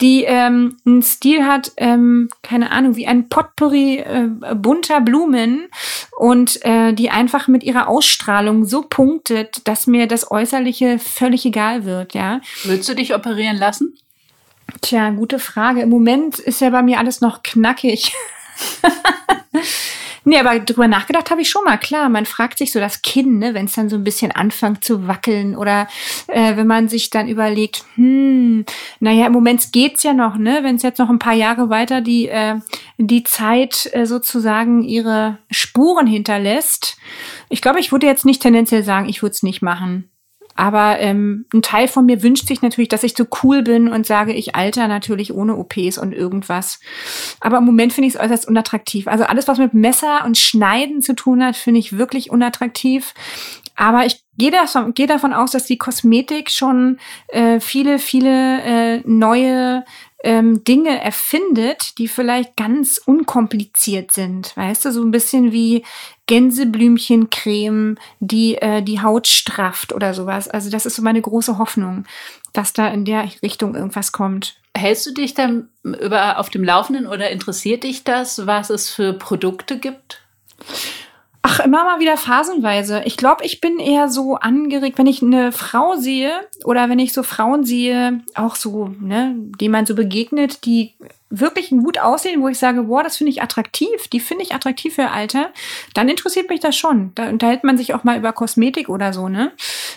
[0.00, 5.68] die ähm, einen Stil hat, ähm, keine Ahnung, wie ein Potpourri äh, bunter Blumen
[6.18, 11.84] und äh, die einfach mit ihrer Ausstrahlung so punktet, dass mir das Äußerliche völlig egal
[11.84, 12.40] wird, ja.
[12.64, 13.98] Würdest du dich operieren lassen?
[14.82, 15.80] Tja, gute Frage.
[15.80, 18.12] Im Moment ist ja bei mir alles noch knackig.
[20.28, 21.78] Nee, aber drüber nachgedacht habe ich schon mal.
[21.78, 24.84] Klar, man fragt sich so das Kinn, ne, wenn es dann so ein bisschen anfängt
[24.84, 25.88] zu wackeln oder
[26.26, 28.66] äh, wenn man sich dann überlegt, hm,
[29.00, 32.02] naja, im Moment geht's ja noch, ne, wenn es jetzt noch ein paar Jahre weiter
[32.02, 32.56] die, äh,
[32.98, 36.98] die Zeit äh, sozusagen ihre Spuren hinterlässt.
[37.48, 40.10] Ich glaube, ich würde jetzt nicht tendenziell sagen, ich würde es nicht machen.
[40.58, 44.04] Aber ähm, ein Teil von mir wünscht sich natürlich, dass ich so cool bin und
[44.04, 46.80] sage, ich alter natürlich ohne OPs und irgendwas.
[47.38, 49.06] Aber im Moment finde ich es äußerst unattraktiv.
[49.06, 53.14] Also alles, was mit Messer und Schneiden zu tun hat, finde ich wirklich unattraktiv.
[53.76, 59.02] Aber ich gehe davon, gehe davon aus, dass die Kosmetik schon äh, viele, viele äh,
[59.04, 59.84] neue
[60.24, 64.56] ähm, Dinge erfindet, die vielleicht ganz unkompliziert sind.
[64.56, 65.84] Weißt du, so ein bisschen wie
[66.26, 70.48] Gänseblümchencreme, die äh, die Haut strafft oder sowas.
[70.48, 72.04] Also das ist so meine große Hoffnung,
[72.52, 74.60] dass da in der Richtung irgendwas kommt.
[74.76, 79.12] Hältst du dich dann über auf dem Laufenden oder interessiert dich das, was es für
[79.12, 80.20] Produkte gibt?
[81.50, 83.00] Ach, immer mal wieder phasenweise.
[83.06, 86.30] Ich glaube, ich bin eher so angeregt, wenn ich eine Frau sehe
[86.64, 90.92] oder wenn ich so Frauen sehe, auch so, ne, die man so begegnet, die
[91.30, 94.94] wirklich gut aussehen, wo ich sage, boah, das finde ich attraktiv, die finde ich attraktiv
[94.94, 95.52] für ihr Alter,
[95.94, 97.12] dann interessiert mich das schon.
[97.14, 99.52] Da unterhält man sich auch mal über Kosmetik oder so, ne?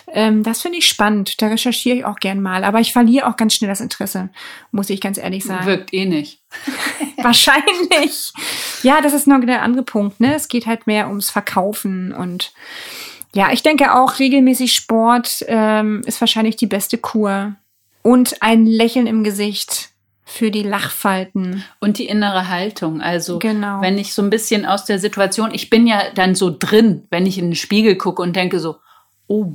[0.08, 1.40] Ähm, das finde ich spannend.
[1.40, 2.64] Da recherchiere ich auch gern mal.
[2.64, 4.28] Aber ich verliere auch ganz schnell das Interesse,
[4.70, 5.66] muss ich ganz ehrlich sagen.
[5.66, 6.40] Wirkt eh nicht.
[7.16, 8.32] Wahrscheinlich.
[8.82, 10.34] Ja, das ist noch der andere Punkt, ne?
[10.34, 12.52] Es geht halt mehr ums Verkaufen und
[13.34, 17.54] ja, ich denke auch, regelmäßig Sport ähm, ist wahrscheinlich die beste Kur.
[18.02, 19.91] Und ein Lächeln im Gesicht
[20.32, 21.62] für die Lachfalten.
[21.78, 23.00] Und die innere Haltung.
[23.00, 23.80] Also, genau.
[23.82, 27.26] wenn ich so ein bisschen aus der Situation, ich bin ja dann so drin, wenn
[27.26, 28.76] ich in den Spiegel gucke und denke so,
[29.26, 29.52] oh,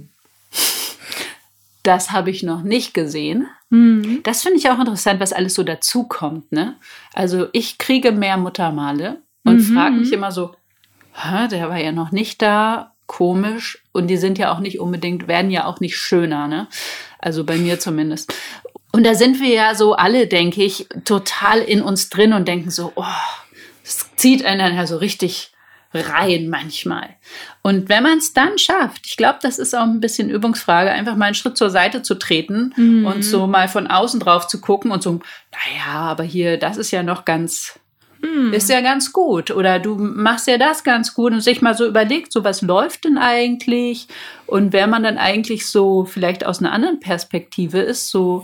[1.84, 3.48] das habe ich noch nicht gesehen.
[3.70, 4.22] Mhm.
[4.24, 6.52] Das finde ich auch interessant, was alles so dazukommt.
[6.52, 6.76] Ne?
[7.14, 9.74] Also, ich kriege mehr Muttermale und mhm.
[9.74, 10.54] frage mich immer so,
[11.52, 13.84] der war ja noch nicht da, komisch.
[13.94, 16.68] Und die sind ja auch nicht unbedingt, werden ja auch nicht schöner, ne?
[17.20, 18.34] Also bei mir zumindest.
[18.98, 22.72] Und da sind wir ja so alle, denke ich, total in uns drin und denken
[22.72, 23.04] so, oh,
[23.84, 25.52] das zieht einen dann ja so richtig
[25.94, 27.10] rein manchmal.
[27.62, 31.16] Und wenn man es dann schafft, ich glaube, das ist auch ein bisschen Übungsfrage, einfach
[31.16, 33.06] mal einen Schritt zur Seite zu treten mhm.
[33.06, 36.90] und so mal von außen drauf zu gucken und so, naja, aber hier, das ist
[36.90, 37.80] ja noch ganz,
[38.24, 38.52] hm.
[38.52, 39.52] ist ja ganz gut.
[39.52, 43.06] Oder du machst ja das ganz gut und sich mal so überlegt, so was läuft
[43.06, 44.08] denn eigentlich?
[44.48, 48.44] Und wer man dann eigentlich so vielleicht aus einer anderen Perspektive ist, so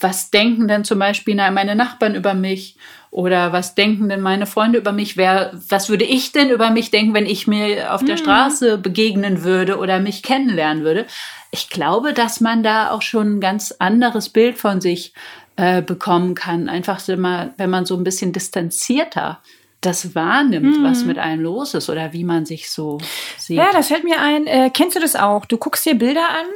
[0.00, 2.76] was denken denn zum Beispiel meine Nachbarn über mich?
[3.10, 5.16] Oder was denken denn meine Freunde über mich?
[5.16, 8.20] Wer, was würde ich denn über mich denken, wenn ich mir auf der mhm.
[8.20, 11.06] Straße begegnen würde oder mich kennenlernen würde?
[11.50, 15.14] Ich glaube, dass man da auch schon ein ganz anderes Bild von sich
[15.56, 16.68] äh, bekommen kann.
[16.68, 19.40] Einfach, wenn man so ein bisschen distanzierter
[19.80, 20.82] das wahrnimmt, mhm.
[20.82, 22.98] was mit einem los ist oder wie man sich so
[23.36, 23.58] sieht.
[23.58, 24.46] Ja, das fällt mir ein.
[24.48, 25.44] Äh, kennst du das auch?
[25.46, 26.46] Du guckst dir Bilder an,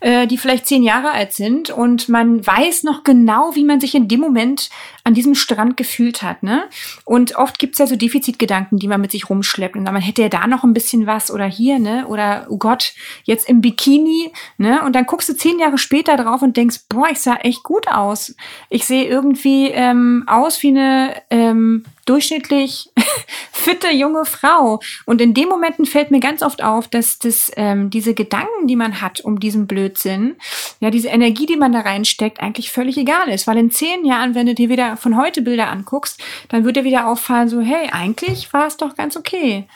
[0.00, 3.94] äh, die vielleicht zehn Jahre alt sind und man weiß noch genau, wie man sich
[3.94, 4.70] in dem Moment
[5.04, 6.42] an diesem Strand gefühlt hat.
[6.42, 6.64] Ne?
[7.04, 9.76] Und oft gibt's ja so Defizitgedanken, die man mit sich rumschleppt.
[9.76, 12.06] Und man hätte ja da noch ein bisschen was oder hier, ne?
[12.08, 14.82] Oder oh Gott, jetzt im Bikini, ne?
[14.82, 17.86] Und dann guckst du zehn Jahre später drauf und denkst, boah, ich sah echt gut
[17.88, 18.34] aus.
[18.70, 22.90] Ich sehe irgendwie ähm, aus wie eine ähm, durchschnittlich
[23.52, 24.80] fitte junge Frau.
[25.06, 28.76] Und in den Momenten fällt mir ganz oft auf, dass das, ähm, diese Gedanken, die
[28.76, 30.36] man hat um diesen Blödsinn,
[30.80, 33.46] ja, diese Energie, die man da reinsteckt, eigentlich völlig egal ist.
[33.46, 36.84] Weil in zehn Jahren, wenn du dir wieder von heute Bilder anguckst, dann wird dir
[36.84, 39.66] wieder auffallen, so, hey, eigentlich war es doch ganz okay.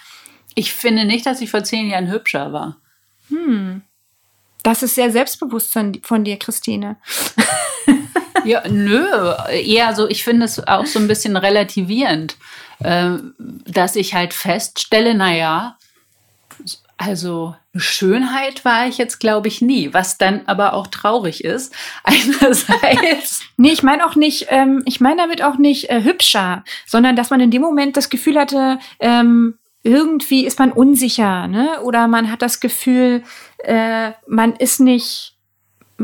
[0.54, 2.76] Ich finde nicht, dass ich vor zehn Jahren hübscher war.
[3.28, 3.82] Hm.
[4.62, 6.96] Das ist sehr selbstbewusst von dir, Christine.
[8.48, 12.36] Ja, nö, eher so, ich finde es auch so ein bisschen relativierend,
[12.78, 13.10] äh,
[13.66, 15.76] dass ich halt feststelle, naja,
[16.96, 21.74] also Schönheit war ich jetzt, glaube ich, nie, was dann aber auch traurig ist.
[22.04, 23.42] Einerseits.
[23.58, 27.28] nee, ich meine auch nicht, ähm, ich meine damit auch nicht äh, hübscher, sondern dass
[27.28, 31.82] man in dem Moment das Gefühl hatte, ähm, irgendwie ist man unsicher, ne?
[31.82, 33.22] Oder man hat das Gefühl,
[33.58, 35.37] äh, man ist nicht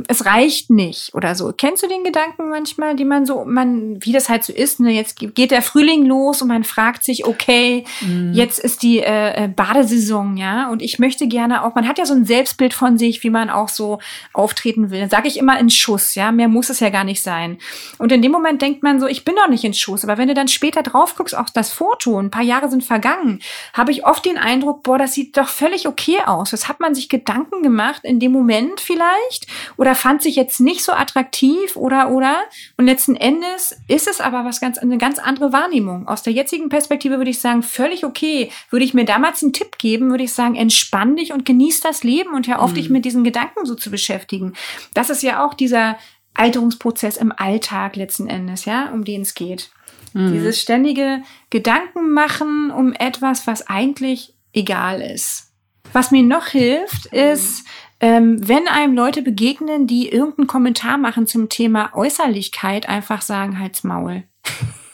[0.08, 1.52] es reicht nicht oder so.
[1.56, 4.90] Kennst du den Gedanken manchmal, die man so, man, wie das halt so ist, ne?
[4.90, 8.32] Jetzt geht der Frühling los und man fragt sich, okay, mhm.
[8.32, 12.06] jetzt ist die äh, äh, Badesaison, ja, und ich möchte gerne auch, man hat ja
[12.06, 14.00] so ein Selbstbild von sich, wie man auch so
[14.32, 14.98] auftreten will.
[14.98, 17.58] Dann sage ich immer in Schuss, ja, mehr muss es ja gar nicht sein.
[17.98, 20.28] Und in dem Moment denkt man so, ich bin doch nicht in Schuss, aber wenn
[20.28, 23.38] du dann später drauf guckst, auch das Foto, ein paar Jahre sind vergangen,
[23.72, 26.50] habe ich oft den Eindruck, boah, das sieht doch völlig okay aus.
[26.50, 29.46] Das hat man sich Gedanken gemacht in dem Moment vielleicht
[29.84, 32.38] oder fand sich jetzt nicht so attraktiv oder oder
[32.78, 36.08] und letzten Endes ist es aber was ganz eine ganz andere Wahrnehmung.
[36.08, 38.50] Aus der jetzigen Perspektive würde ich sagen, völlig okay.
[38.70, 42.02] Würde ich mir damals einen Tipp geben, würde ich sagen, entspann dich und genieß das
[42.02, 42.76] Leben und hör auf, mhm.
[42.76, 44.54] dich mit diesen Gedanken so zu beschäftigen.
[44.94, 45.98] Das ist ja auch dieser
[46.32, 49.70] Alterungsprozess im Alltag letzten Endes, ja, um den es geht.
[50.14, 50.32] Mhm.
[50.32, 55.50] Dieses ständige Gedanken machen um etwas, was eigentlich egal ist.
[55.92, 57.66] Was mir noch hilft, ist,
[58.04, 63.82] ähm, wenn einem Leute begegnen, die irgendeinen Kommentar machen zum Thema Äußerlichkeit, einfach sagen, halt's
[63.82, 64.24] Maul.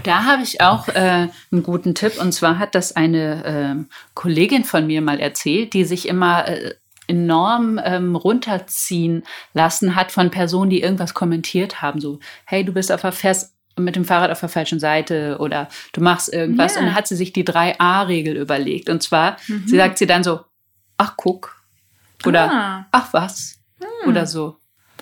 [0.05, 2.21] Da habe ich auch äh, einen guten Tipp.
[2.21, 6.75] Und zwar hat das eine äh, Kollegin von mir mal erzählt, die sich immer äh,
[7.09, 12.01] enorm ähm, runterziehen lassen hat von Personen, die irgendwas kommentiert haben.
[12.01, 15.69] So, hey, du bist auf der Fest mit dem Fahrrad auf der falschen Seite oder
[15.93, 16.73] du machst irgendwas.
[16.73, 16.83] Yeah.
[16.83, 18.89] Und dann hat sie sich die 3a-Regel überlegt.
[18.89, 19.65] Und zwar, mhm.
[19.67, 20.41] sie sagt sie dann so,
[20.99, 21.58] ach guck,
[22.27, 22.87] oder ah.
[22.93, 23.59] ach was.
[23.81, 24.09] Hm.
[24.09, 24.57] Oder so.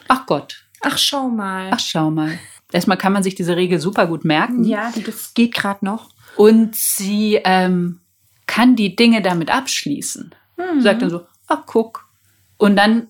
[0.08, 0.64] Ach Gott.
[0.82, 1.70] Ach schau mal.
[1.72, 2.38] Ach schau mal.
[2.72, 4.64] Erstmal kann man sich diese Regel super gut merken.
[4.64, 6.10] Ja, das geht gerade noch.
[6.36, 8.00] Und sie ähm,
[8.46, 10.34] kann die Dinge damit abschließen.
[10.56, 10.80] Hm.
[10.80, 12.08] Sagt dann so, ach guck.
[12.58, 13.08] Und dann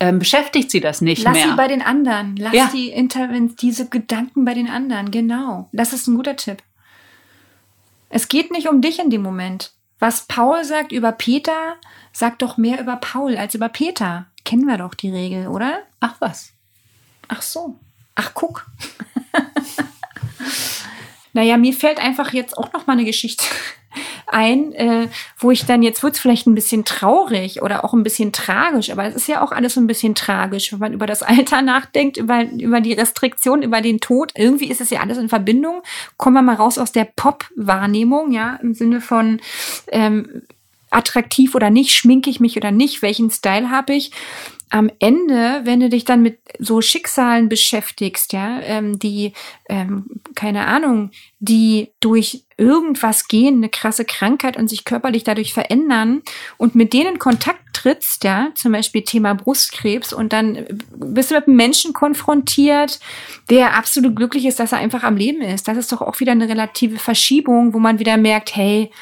[0.00, 1.46] ähm, beschäftigt sie das nicht Lass mehr.
[1.46, 2.36] Lass sie bei den anderen.
[2.36, 2.70] Lass ja.
[2.72, 5.10] die Interven diese Gedanken bei den anderen.
[5.10, 5.68] Genau.
[5.72, 6.62] Das ist ein guter Tipp.
[8.08, 9.72] Es geht nicht um dich in dem Moment.
[10.00, 11.76] Was Paul sagt über Peter,
[12.12, 14.26] sagt doch mehr über Paul als über Peter.
[14.44, 15.82] Kennen wir doch die Regel, oder?
[16.00, 16.54] Ach was.
[17.28, 17.78] Ach so.
[18.14, 18.66] Ach guck.
[21.32, 23.44] naja, mir fällt einfach jetzt auch noch mal eine Geschichte
[24.26, 28.02] ein, äh, wo ich dann, jetzt wird es vielleicht ein bisschen traurig oder auch ein
[28.02, 31.06] bisschen tragisch, aber es ist ja auch alles so ein bisschen tragisch, wenn man über
[31.06, 34.32] das Alter nachdenkt, über, über die Restriktion, über den Tod.
[34.36, 35.82] Irgendwie ist es ja alles in Verbindung.
[36.16, 39.40] Kommen wir mal raus aus der Pop-Wahrnehmung, ja, im Sinne von
[39.88, 40.42] ähm,
[40.90, 44.10] attraktiv oder nicht, schminke ich mich oder nicht, welchen Style habe ich
[44.70, 49.32] am Ende, wenn du dich dann mit so Schicksalen beschäftigst, ja, ähm, die,
[49.68, 50.06] ähm,
[50.36, 56.22] keine Ahnung, die durch irgendwas gehen, eine krasse Krankheit und sich körperlich dadurch verändern
[56.56, 61.48] und mit denen Kontakt trittst, ja, zum Beispiel Thema Brustkrebs und dann bist du mit
[61.48, 63.00] einem Menschen konfrontiert,
[63.48, 65.66] der absolut glücklich ist, dass er einfach am Leben ist.
[65.66, 68.92] Das ist doch auch wieder eine relative Verschiebung, wo man wieder merkt, hey,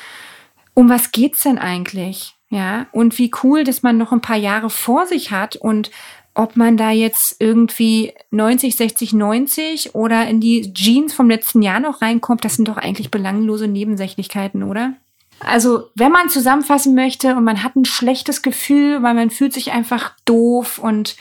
[0.73, 2.38] um was geht's denn eigentlich?
[2.51, 5.91] Ja, und wie cool, dass man noch ein paar Jahre vor sich hat und
[6.35, 11.81] ob man da jetzt irgendwie 90, 60, 90 oder in die Jeans vom letzten Jahr
[11.81, 14.95] noch reinkommt, das sind doch eigentlich belanglose Nebensächlichkeiten, oder?
[15.41, 19.73] Also, wenn man zusammenfassen möchte und man hat ein schlechtes Gefühl, weil man fühlt sich
[19.73, 21.17] einfach doof und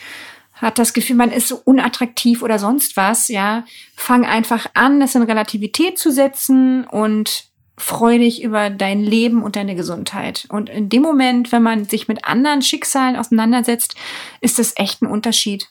[0.54, 3.64] hat das Gefühl, man ist so unattraktiv oder sonst was, ja,
[3.96, 7.47] fang einfach an, das in Relativität zu setzen und
[7.78, 10.46] freu dich über dein Leben und deine Gesundheit.
[10.50, 13.94] Und in dem Moment, wenn man sich mit anderen Schicksalen auseinandersetzt,
[14.40, 15.68] ist das echt ein Unterschied.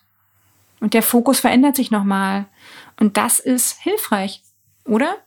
[0.80, 2.46] Und der Fokus verändert sich nochmal.
[3.00, 4.42] Und das ist hilfreich,
[4.86, 5.18] oder?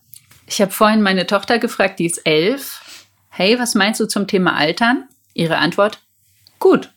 [0.46, 2.80] Ich habe vorhin meine Tochter gefragt, die ist elf.
[3.28, 5.08] Hey, was meinst du zum Thema Altern?
[5.34, 6.00] Ihre Antwort?
[6.58, 6.90] Gut.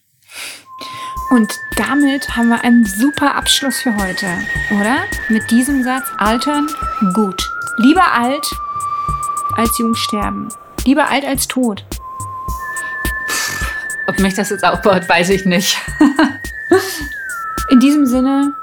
[1.29, 4.27] Und damit haben wir einen super Abschluss für heute,
[4.71, 5.03] oder?
[5.29, 6.67] Mit diesem Satz, Altern,
[7.13, 7.49] gut.
[7.77, 8.45] Lieber alt
[9.57, 10.49] als jung sterben.
[10.85, 11.85] Lieber alt als tot.
[14.07, 15.77] Ob mich das jetzt aufbaut, weiß ich nicht.
[17.69, 18.53] In diesem Sinne,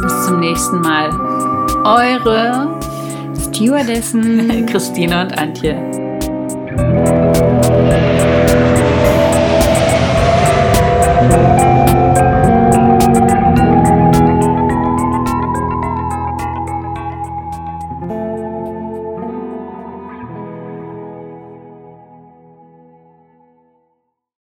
[0.00, 1.10] bis zum nächsten Mal.
[1.84, 2.80] Eure
[3.48, 7.23] Stewardessen Christine und Antje.